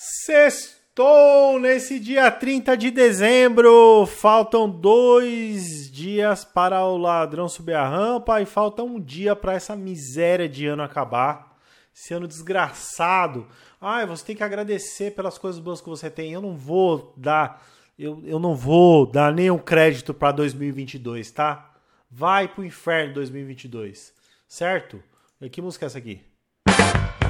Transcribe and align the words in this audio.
Sextou 0.00 1.58
nesse 1.58 1.98
dia 1.98 2.30
30 2.30 2.76
de 2.76 2.88
dezembro. 2.88 4.06
Faltam 4.06 4.70
dois 4.70 5.90
dias 5.90 6.44
para 6.44 6.84
o 6.84 6.96
ladrão 6.96 7.48
subir 7.48 7.74
a 7.74 7.84
rampa 7.84 8.40
e 8.40 8.46
falta 8.46 8.84
um 8.84 9.00
dia 9.00 9.34
para 9.34 9.54
essa 9.54 9.74
miséria 9.74 10.48
de 10.48 10.68
ano 10.68 10.84
acabar. 10.84 11.58
Esse 11.92 12.14
ano 12.14 12.28
desgraçado. 12.28 13.48
Ai, 13.80 14.06
você 14.06 14.24
tem 14.24 14.36
que 14.36 14.44
agradecer 14.44 15.16
pelas 15.16 15.36
coisas 15.36 15.60
boas 15.60 15.80
que 15.80 15.88
você 15.88 16.08
tem. 16.08 16.32
Eu 16.32 16.40
não 16.40 16.56
vou 16.56 17.12
dar, 17.16 17.66
eu, 17.98 18.22
eu 18.24 18.38
não 18.38 18.54
vou 18.54 19.04
dar 19.04 19.32
nenhum 19.32 19.58
crédito 19.58 20.14
para 20.14 20.30
2022, 20.30 21.32
tá? 21.32 21.74
Vai 22.08 22.46
pro 22.46 22.64
inferno 22.64 23.14
2022, 23.14 24.14
certo? 24.46 25.02
E 25.40 25.50
que 25.50 25.60
música 25.60 25.86
é 25.86 25.88
essa 25.88 25.98
aqui? 25.98 26.22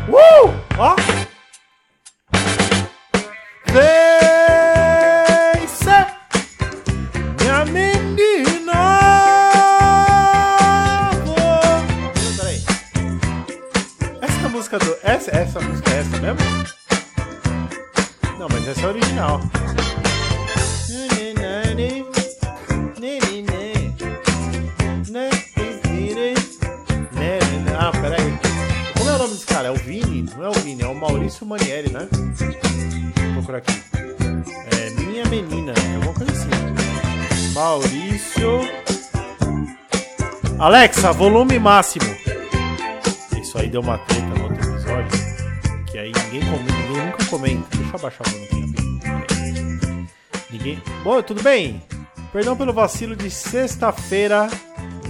Uh! 0.07 0.53
Ó! 0.79 1.38
Vem 3.73 5.67
ser 5.69 6.07
minha 7.41 7.65
menina. 7.67 8.81
Peraí. 12.37 12.63
Essa 14.21 14.49
música 14.49 14.79
do. 14.79 14.97
Essa, 15.03 15.31
essa 15.37 15.61
música 15.61 15.91
é 15.91 15.99
essa 15.99 16.19
mesmo? 16.19 16.39
Não, 18.39 18.49
mas 18.51 18.69
essa 18.69 18.81
é 18.81 18.85
a 18.85 18.89
original. 18.89 19.41
Ah, 27.81 27.93
peraí. 27.93 28.39
Como 28.99 29.09
é 29.09 29.15
o 29.15 29.19
nome 29.19 29.33
desse 29.35 29.47
cara? 29.47 29.69
É 29.69 29.71
o 29.71 29.77
Vini? 29.77 30.29
Não 30.37 30.45
é 30.45 30.49
o 30.49 30.53
Vini, 30.53 30.83
é 30.83 30.87
o 30.87 30.95
Maurício 30.95 31.47
Manieri, 31.47 31.91
né? 31.91 32.09
Procurar 33.49 33.59
aqui. 33.59 33.73
É 34.77 34.91
Minha 35.01 35.25
Menina, 35.25 35.73
é 35.73 35.95
alguma 35.95 36.13
coisa 36.13 36.31
assim. 36.33 36.51
Maurício. 37.55 38.61
Alexa, 40.59 41.13
volume 41.13 41.59
máximo. 41.59 42.05
Isso 43.41 43.57
aí 43.57 43.71
deu 43.71 43.81
uma 43.81 43.97
treta 43.97 44.27
no 44.27 44.43
outro 44.43 44.71
episódio. 44.71 45.09
Que 45.91 45.97
aí 45.99 46.13
ninguém, 46.13 46.43
comenta, 46.43 46.75
ninguém 46.75 47.07
nunca 47.07 47.25
comenta. 47.25 47.77
Deixa 47.79 47.91
eu 47.91 47.99
abaixar 47.99 48.27
o 48.27 48.31
volume 48.31 48.49
aqui. 48.51 48.85
Ninguém. 50.51 50.83
Bom, 51.03 51.23
tudo 51.23 51.43
bem? 51.43 51.83
Perdão 52.31 52.55
pelo 52.55 52.75
vacilo 52.75 53.17
de 53.17 53.31
sexta-feira. 53.31 54.49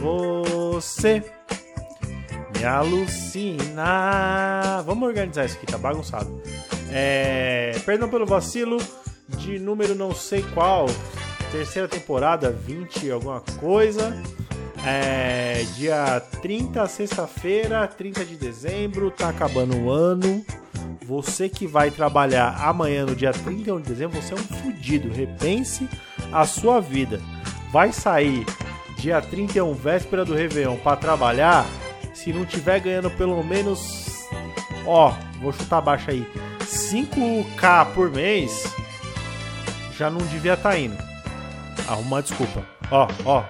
Você 0.01 1.25
me 2.57 2.65
alucina. 2.65 3.85
Vamos 4.87 5.09
organizar 5.09 5.45
isso 5.45 5.57
aqui, 5.57 5.67
tá 5.67 5.77
bagunçado. 5.77 6.41
É, 6.91 7.79
perdão 7.85 8.09
pelo 8.09 8.27
vacilo 8.27 8.79
de 9.29 9.59
número 9.59 9.95
não 9.95 10.15
sei 10.15 10.43
qual. 10.55 10.87
Terceira 11.51 11.89
temporada, 11.89 12.51
20 12.51 13.11
alguma 13.11 13.41
coisa. 13.59 14.15
É, 14.87 15.65
dia 15.77 16.21
30, 16.41 16.87
sexta-feira, 16.87 17.87
30 17.87 18.25
de 18.25 18.37
dezembro, 18.37 19.11
tá 19.11 19.29
acabando 19.29 19.77
o 19.77 19.91
ano. 19.91 20.45
Você 21.03 21.49
que 21.49 21.67
vai 21.67 21.91
trabalhar 21.91 22.55
amanhã 22.61 23.07
no 23.07 23.17
dia 23.17 23.33
31 23.33 23.81
de 23.81 23.89
dezembro, 23.89 24.21
você 24.21 24.35
é 24.35 24.37
um 24.37 24.39
fudido. 24.39 25.13
Repense 25.13 25.89
a 26.33 26.47
sua 26.47 26.81
vida. 26.81 27.21
Vai 27.73 27.93
sair 27.93 28.45
dia 28.99 29.21
31, 29.21 29.73
véspera 29.75 30.25
do 30.25 30.35
Réveillon, 30.35 30.77
para 30.77 30.97
trabalhar. 30.97 31.67
Se 32.13 32.33
não 32.33 32.45
tiver 32.45 32.81
ganhando 32.81 33.11
pelo 33.11 33.43
menos, 33.45 34.27
ó, 34.85 35.15
vou 35.41 35.53
chutar 35.53 35.81
baixo 35.81 36.11
aí, 36.11 36.27
5k 36.69 37.93
por 37.95 38.11
mês, 38.11 38.65
já 39.97 40.11
não 40.11 40.21
devia 40.27 40.55
estar 40.55 40.79
indo. 40.79 40.97
Arruma 41.89 42.17
uma 42.17 42.23
desculpa. 42.23 42.65
Ó, 42.91 43.09
ó. 43.25 43.45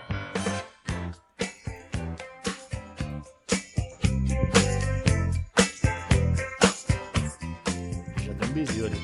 Já 8.25 8.33
deu 8.33 8.49
um 8.49 8.53
bizil 8.53 8.87
ali. 8.87 9.03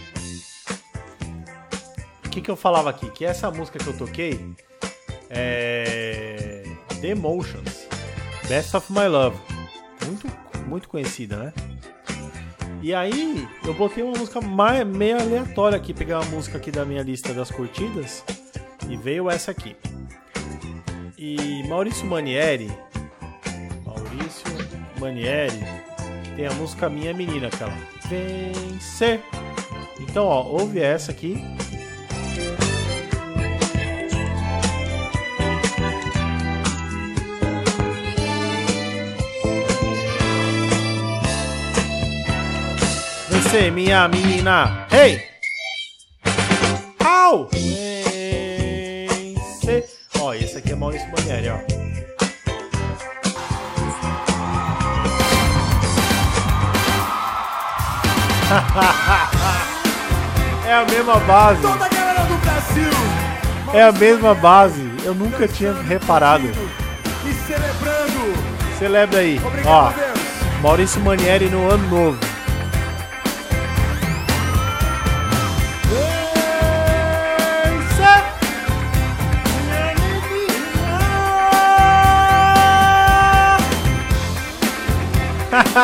O 2.25 2.28
que, 2.31 2.41
que 2.41 2.50
eu 2.50 2.56
falava 2.56 2.91
aqui? 2.91 3.10
Que 3.10 3.25
essa 3.25 3.50
música 3.50 3.78
que 3.78 3.87
eu 3.87 3.97
toquei 3.97 4.55
é. 5.28 6.62
The 7.00 7.09
Emotions. 7.09 7.89
Best 8.49 8.77
of 8.77 8.93
My 8.93 9.09
Love. 9.09 9.37
Muito, 10.06 10.28
muito 10.66 10.89
conhecida, 10.89 11.37
né? 11.37 11.53
E 12.84 12.95
aí, 12.95 13.49
eu 13.65 13.72
botei 13.72 14.05
uma 14.05 14.12
música 14.19 14.43
mais, 14.43 14.87
meio 14.87 15.19
aleatória 15.19 15.75
aqui, 15.75 15.95
peguei 15.95 16.15
uma 16.15 16.27
música 16.27 16.59
aqui 16.59 16.71
da 16.71 16.84
minha 16.84 17.03
lista 17.03 17.33
das 17.33 17.50
curtidas 17.50 18.22
e 18.91 18.95
veio 18.95 19.31
essa 19.31 19.53
aqui. 19.53 19.75
E 21.17 21.67
Maurício 21.67 22.05
Manieri, 22.05 22.71
Maurício 23.87 24.45
Manieri, 25.00 25.61
tem 26.37 26.47
a 26.47 26.53
música 26.53 26.91
Minha 26.91 27.15
Menina, 27.15 27.47
aquela 27.47 27.72
Vencer. 28.06 29.22
Então, 29.99 30.27
ó, 30.27 30.43
ouve 30.43 30.78
essa 30.78 31.11
aqui. 31.11 31.43
Vencer, 43.34 43.72
minha 43.72 44.06
menina. 44.06 44.87
Hey! 44.93 45.21
Au! 47.05 47.49
Vencer. 47.53 47.89
Ó, 50.21 50.33
esse 50.34 50.59
aqui 50.59 50.71
é 50.71 50.77
Maurício 50.77 51.11
Manieri, 51.11 51.49
ó. 51.49 51.56
é 60.69 60.72
a 60.72 60.84
mesma 60.84 61.19
base. 61.19 61.61
Toda 61.61 61.87
a 61.87 61.89
galera 61.89 62.22
do 62.22 62.37
Brasil. 62.37 62.93
É 63.72 63.83
a 63.83 63.91
mesma 63.91 64.33
base. 64.37 64.89
Eu 65.03 65.12
nunca 65.12 65.49
tinha 65.49 65.72
reparado. 65.72 66.47
E 66.47 67.33
celebrando. 67.33 68.33
Celebra 68.78 69.19
aí. 69.19 69.41
Obrigado, 69.45 69.69
Ó, 69.69 69.91
Deus. 69.91 70.21
Maurício 70.62 71.01
Manieri 71.01 71.47
no 71.47 71.69
ano 71.69 71.89
novo. 71.89 72.34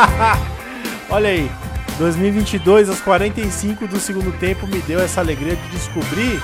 Olha 1.11 1.31
aí, 1.31 1.50
2022 1.99 2.88
aos 2.88 3.00
45 3.00 3.87
do 3.87 3.99
segundo 3.99 4.33
tempo 4.38 4.66
me 4.66 4.81
deu 4.83 5.00
essa 5.00 5.21
alegria 5.21 5.56
de 5.56 5.69
descobrir 5.69 6.41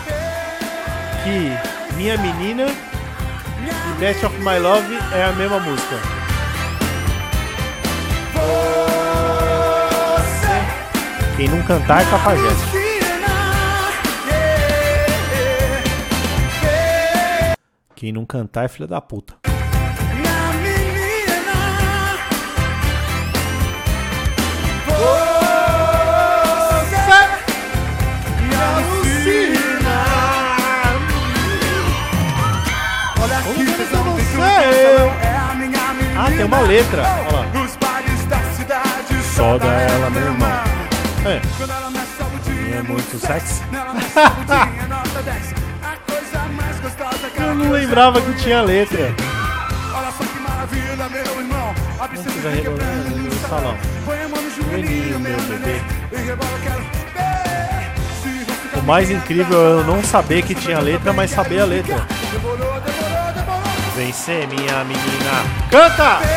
que 1.25 1.94
Minha 1.97 2.19
Menina 2.19 2.67
e 2.67 4.00
Best 4.00 4.25
of 4.25 4.37
My 4.39 4.59
Love 4.59 4.94
é 5.12 5.25
a 5.25 5.33
mesma 5.33 5.59
música. 5.61 5.97
Quem 11.37 11.49
não 11.49 11.62
cantar 11.62 12.03
é 12.03 12.11
cafajeste. 12.11 12.87
Quem 17.94 18.12
não 18.12 18.25
cantar 18.25 18.65
é 18.65 18.69
filha 18.69 18.87
da 18.87 19.00
puta. 19.00 19.34
Olha 33.26 33.38
aqui, 33.38 33.64
tem 33.64 33.87
tudo 33.88 34.14
que 34.14 34.40
é 34.40 35.37
a 35.37 35.55
minha 35.55 35.94
menina. 35.94 36.23
Ah, 36.23 36.31
tem 36.31 36.44
uma 36.44 36.61
letra. 36.61 37.02
Olha 37.02 37.37
lá. 37.38 37.46
Nos 37.46 37.75
bares 37.75 38.25
da 38.26 38.38
cidade, 38.56 39.23
Só 39.34 39.58
da 39.58 39.67
ela, 39.67 40.11
meu 40.11 40.23
irmão. 40.23 40.49
É, 41.25 41.40
Quando 41.58 41.70
ela 41.73 41.90
é 42.78 42.82
muito 42.82 43.19
sexy. 43.19 43.62
Ela 43.73 43.94
mexe 43.94 44.17
o 44.17 44.20
budinho, 44.31 44.81
é 44.81 44.87
nota 44.87 45.23
10. 45.25 45.55
A 45.82 45.96
coisa 46.08 46.38
mais 46.56 46.78
gostosa 46.78 47.31
que 47.34 47.43
Eu 47.43 47.55
não 47.56 47.73
lembrava 47.73 48.20
que 48.20 48.32
tinha 48.34 48.62
letra. 48.62 49.12
Olha 49.93 50.12
só 50.12 50.22
que 50.25 50.38
maravilha, 50.38 51.08
meu 51.08 51.40
irmão. 51.40 51.75
Não 51.99 52.06
rebolar 52.06 52.62
quebrando 52.62 53.17
no 53.25 53.49
salão. 53.49 53.76
Põe 54.05 54.22
a 54.22 54.29
mão 54.29 54.40
no 54.40 54.50
joelhinho, 54.50 55.19
meu 55.19 55.40
bebê. 55.40 55.81
E 56.12 56.17
rebola, 56.17 56.58
quero 56.62 56.87
O 58.79 58.82
mais 58.84 59.11
incrível 59.11 59.58
é 59.58 59.81
eu 59.81 59.84
não 59.84 60.00
saber 60.05 60.43
que 60.43 60.55
tinha 60.55 60.79
letra, 60.79 61.12
mas 61.12 61.32
saber 61.32 61.58
a 61.61 61.64
letra. 61.64 62.06
Vencer, 63.96 64.46
minha 64.48 64.84
menina. 64.84 65.43
Canta! 65.70 66.36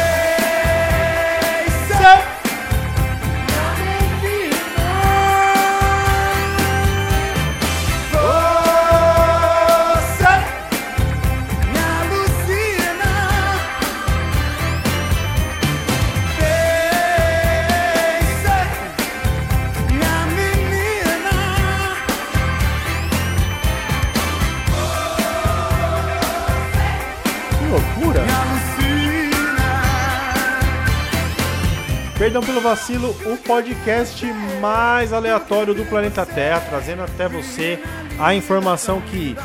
Perdão 32.30 32.44
pelo 32.44 32.62
vacilo, 32.62 33.10
o 33.26 33.38
podcast 33.38 34.24
mais 34.62 35.12
aleatório 35.12 35.74
do 35.74 35.84
planeta 35.84 36.28
Terra, 36.28 36.62
trazendo 36.62 37.02
até 37.02 37.28
você 37.28 37.82
a 38.20 38.36
informação 38.36 39.02
que 39.02 39.36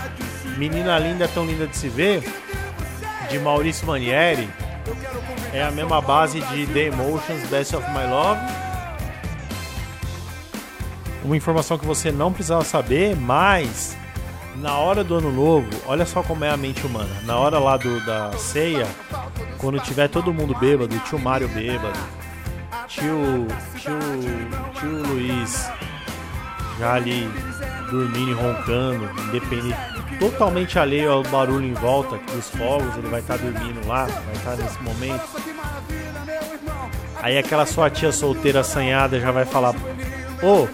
Menina 0.58 0.98
Linda 0.98 1.26
Tão 1.26 1.46
Linda 1.46 1.66
de 1.66 1.74
Se 1.78 1.88
Ver, 1.88 2.22
de 3.30 3.38
Maurício 3.38 3.86
Manieri, 3.86 4.50
é 5.50 5.62
a 5.62 5.70
mesma 5.70 5.98
base 6.02 6.42
de 6.42 6.66
The 6.66 6.88
Emotions, 6.88 7.48
Best 7.48 7.74
of 7.74 7.90
My 7.90 8.06
Love. 8.06 8.40
Uma 11.24 11.38
informação 11.38 11.78
que 11.78 11.86
você 11.86 12.12
não 12.12 12.34
precisava 12.34 12.64
saber, 12.64 13.16
mas 13.16 13.96
na 14.56 14.76
hora 14.76 15.02
do 15.02 15.14
ano 15.14 15.32
novo, 15.32 15.70
olha 15.86 16.04
só 16.04 16.22
como 16.22 16.44
é 16.44 16.50
a 16.50 16.56
mente 16.58 16.86
humana. 16.86 17.16
Na 17.24 17.38
hora 17.38 17.58
lá 17.58 17.78
do, 17.78 18.04
da 18.04 18.32
ceia, 18.32 18.86
quando 19.56 19.80
tiver 19.80 20.08
todo 20.08 20.34
mundo 20.34 20.54
bêbado, 20.54 20.98
tio 20.98 21.18
Mário 21.18 21.48
bêbado, 21.48 21.98
tio, 22.94 23.46
tio, 23.76 23.98
tio 24.78 25.06
Luiz 25.08 25.70
já 26.78 26.94
ali 26.94 27.28
dormindo 27.90 28.30
e 28.30 28.34
roncando, 28.34 29.10
independente, 29.28 29.78
totalmente 30.18 30.78
alheio 30.78 31.12
ao 31.12 31.22
barulho 31.22 31.66
em 31.66 31.74
volta 31.74 32.16
dos 32.32 32.50
fogos, 32.50 32.96
ele 32.96 33.08
vai 33.08 33.20
estar 33.20 33.38
tá 33.38 33.44
dormindo 33.44 33.86
lá, 33.86 34.06
vai 34.06 34.34
estar 34.34 34.56
tá 34.56 34.62
nesse 34.62 34.82
momento. 34.82 35.24
Aí 37.22 37.38
aquela 37.38 37.66
sua 37.66 37.90
tia 37.90 38.10
solteira 38.10 38.60
assanhada 38.60 39.20
já 39.20 39.30
vai 39.30 39.44
falar: 39.44 39.74
Ô, 40.42 40.64
oh, 40.64 40.68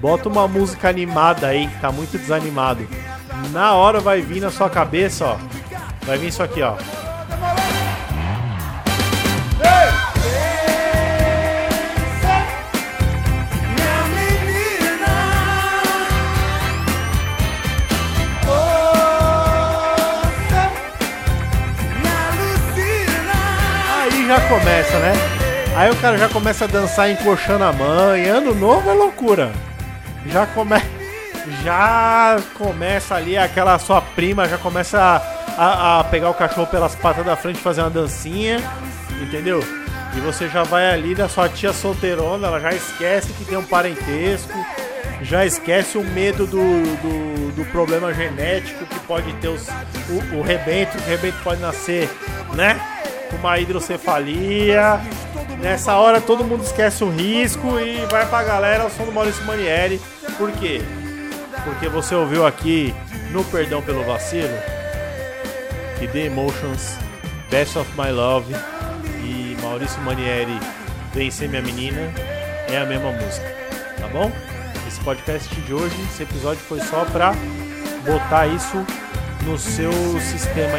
bota 0.00 0.28
uma 0.28 0.46
música 0.46 0.88
animada 0.88 1.48
aí, 1.48 1.66
que 1.66 1.80
tá 1.80 1.90
muito 1.90 2.16
desanimado 2.16 2.86
na 3.48 3.74
hora 3.74 4.00
vai 4.00 4.20
vir 4.20 4.40
na 4.40 4.50
sua 4.50 4.68
cabeça, 4.68 5.24
ó. 5.24 5.36
Vai 6.02 6.18
vir 6.18 6.28
isso 6.28 6.42
aqui, 6.42 6.62
ó. 6.62 6.76
Começa, 24.50 24.98
né? 24.98 25.12
Aí 25.76 25.88
o 25.92 25.96
cara 25.96 26.18
já 26.18 26.28
começa 26.28 26.64
a 26.64 26.68
dançar 26.68 27.08
encoxando 27.08 27.62
a 27.62 27.72
mãe. 27.72 28.26
Ano 28.26 28.52
novo 28.52 28.90
é 28.90 28.92
loucura. 28.92 29.52
Já 30.26 30.44
começa 30.44 31.00
já 31.62 32.36
começa 32.54 33.14
ali 33.14 33.38
aquela 33.38 33.78
sua 33.78 34.02
prima, 34.02 34.48
já 34.48 34.58
começa 34.58 35.00
a, 35.00 35.16
a, 35.56 36.00
a, 36.00 36.04
pegar 36.04 36.30
o 36.30 36.34
cachorro 36.34 36.66
pelas 36.66 36.94
patas 36.94 37.24
da 37.24 37.34
frente 37.34 37.58
fazer 37.58 37.80
uma 37.80 37.90
dancinha, 37.90 38.58
entendeu? 39.22 39.60
E 40.14 40.20
você 40.20 40.48
já 40.48 40.64
vai 40.64 40.90
ali 40.90 41.14
da 41.14 41.28
sua 41.28 41.48
tia 41.48 41.72
solteirona, 41.72 42.48
ela 42.48 42.60
já 42.60 42.72
esquece 42.72 43.32
que 43.32 43.44
tem 43.44 43.56
um 43.56 43.64
parentesco, 43.64 44.52
já 45.22 45.46
esquece 45.46 45.96
o 45.96 46.04
medo 46.04 46.46
do, 46.46 46.56
do, 46.58 47.52
do 47.52 47.64
problema 47.70 48.12
genético 48.12 48.84
que 48.84 49.00
pode 49.00 49.32
ter 49.34 49.48
os, 49.48 49.66
o, 50.08 50.36
o 50.36 50.42
rebento, 50.42 50.98
o 50.98 51.08
rebento 51.08 51.38
pode 51.42 51.60
nascer, 51.60 52.08
né? 52.54 52.78
Uma 53.38 53.58
hidrocefalia. 53.58 55.00
Nessa 55.60 55.96
hora 55.96 56.20
todo 56.20 56.44
mundo 56.44 56.64
esquece 56.64 57.04
o 57.04 57.10
risco 57.10 57.78
e 57.78 58.06
vai 58.10 58.26
pra 58.26 58.42
galera 58.42 58.86
o 58.86 58.90
som 58.90 59.04
do 59.04 59.12
Maurício 59.12 59.44
Manieri. 59.44 60.00
Por 60.36 60.50
quê? 60.52 60.80
porque 61.64 61.88
você 61.88 62.14
ouviu 62.14 62.46
aqui 62.46 62.94
no 63.30 63.44
Perdão 63.44 63.82
pelo 63.82 64.04
Vacilo 64.04 64.56
que 65.98 66.08
The 66.08 66.26
Emotions, 66.26 66.96
Best 67.50 67.78
of 67.78 67.90
My 67.98 68.10
Love 68.10 68.54
e 69.22 69.56
Maurício 69.60 70.00
Manieri 70.02 70.58
Vencer 71.12 71.48
Minha 71.48 71.62
Menina 71.62 72.00
é 72.68 72.78
a 72.78 72.86
mesma 72.86 73.10
música, 73.12 73.46
tá 73.98 74.08
bom? 74.08 74.30
Esse 74.86 75.00
podcast 75.00 75.54
de 75.54 75.74
hoje, 75.74 75.94
esse 76.10 76.22
episódio 76.22 76.60
foi 76.60 76.80
só 76.80 77.04
pra 77.04 77.32
botar 78.04 78.46
isso 78.46 78.84
no 79.44 79.58
seu 79.58 79.92
sistema 80.20 80.76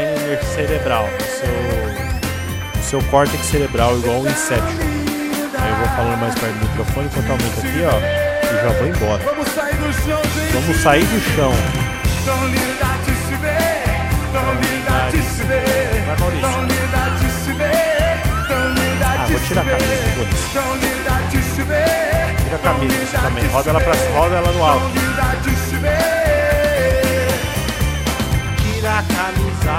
cerebral, 0.56 1.08
no 1.08 1.22
seu, 1.22 2.11
seu 2.92 3.02
córtex 3.04 3.46
cerebral, 3.46 3.98
igual 3.98 4.18
um 4.18 4.28
Inception. 4.28 4.66
Aí 5.58 5.70
eu 5.70 5.76
vou 5.78 5.88
falando 5.96 6.20
mais 6.20 6.36
perto 6.36 6.56
do 6.56 6.68
microfone 6.68 7.08
enquanto 7.08 7.30
aumenta 7.32 7.60
aqui, 7.62 7.84
ó 7.86 7.98
e 8.44 8.54
já 8.54 8.68
vou 8.68 8.88
embora. 8.88 9.24
Vamos 10.52 10.78
sair 10.82 11.06
do 11.06 11.22
chão. 11.34 11.54
Vai, 16.06 16.18
Maurício. 16.20 16.50
Ah, 19.04 19.26
vou 19.26 19.40
tirar 19.40 19.62
a 19.62 19.66
camisa, 19.66 20.08
foda-se. 20.18 20.50
Tira 22.44 22.56
a 22.56 22.60
camisa 22.60 23.18
também. 23.20 23.48
Roda 23.48 23.70
ela 23.70 23.80
pra 23.80 23.94
roda 24.20 24.36
ela 24.36 24.52
no 24.52 24.66
alto. 24.66 24.92
Tira 28.58 28.92
a 28.92 29.04
camisa. 29.04 29.78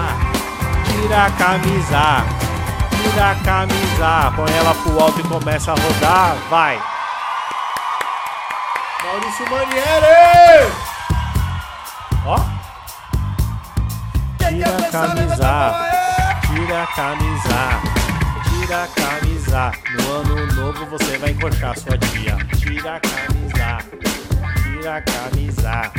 Tira 0.86 1.26
a 1.26 1.30
camisa. 1.32 2.41
Tira 3.02 3.30
a 3.30 3.34
camisa. 3.34 4.32
Põe 4.36 4.52
ela 4.56 4.74
pro 4.74 5.00
alto 5.00 5.20
e 5.20 5.24
começa 5.24 5.72
a 5.72 5.74
rodar. 5.74 6.36
Vai. 6.48 6.80
Maurício 9.04 9.50
Manieri! 9.50 10.72
Ó. 12.24 12.38
Tira 14.38 14.68
a 14.68 14.90
camisa, 14.90 15.74
tira 16.46 16.82
a 16.82 16.86
camisa, 16.86 17.80
tira 18.48 18.84
a 18.84 18.88
camisa. 18.88 19.72
No 19.90 20.12
ano 20.12 20.46
novo 20.54 20.86
você 20.86 21.18
vai 21.18 21.30
encoxar 21.30 21.76
sua 21.78 21.98
tia. 21.98 22.36
Tira 22.58 22.96
a 22.96 23.00
camisa, 23.00 23.78
tira 24.62 24.96
a 24.96 25.02
camisa, 25.02 25.92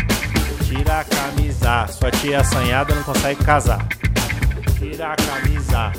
tira 0.63 0.99
a 0.99 1.03
camisa. 1.03 1.87
Sua 1.87 2.11
tia 2.11 2.39
assanhada 2.39 2.95
não 2.95 3.03
consegue 3.03 3.43
casar. 3.43 3.85
Tira 4.77 5.13
a 5.13 5.15
camisa. 5.15 5.91